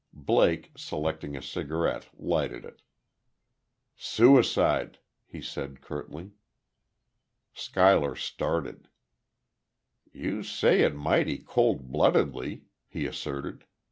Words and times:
Blake, 0.13 0.71
selecting 0.75 1.37
a 1.37 1.43
cigarette, 1.43 2.09
lighted 2.17 2.65
it. 2.65 2.81
"Suicide," 3.95 4.97
he 5.27 5.41
said, 5.43 5.79
curtly. 5.79 6.31
Schuyler 7.53 8.15
started. 8.15 8.87
"You 10.11 10.41
say 10.41 10.81
it 10.81 10.95
mighty 10.95 11.37
cold 11.37 11.91
bloodedly," 11.91 12.63
he 12.89 13.05
asserted. 13.05 13.65